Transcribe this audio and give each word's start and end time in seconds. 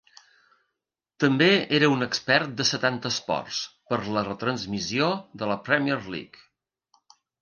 També 1.23 1.49
era 1.79 1.89
un 1.97 2.05
expert 2.05 2.55
de 2.61 2.67
Setanta 2.69 3.11
Sports 3.17 3.61
per 3.91 3.99
a 4.01 4.15
la 4.17 4.25
retransmissió 4.31 5.11
de 5.43 5.51
la 5.53 5.59
Premier 5.69 6.01
League. 6.15 6.45